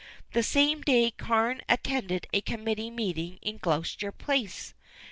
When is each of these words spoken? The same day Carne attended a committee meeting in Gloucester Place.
The 0.33 0.41
same 0.41 0.81
day 0.81 1.11
Carne 1.11 1.61
attended 1.69 2.25
a 2.33 2.41
committee 2.41 2.89
meeting 2.89 3.37
in 3.43 3.57
Gloucester 3.59 4.11
Place. 4.11 4.73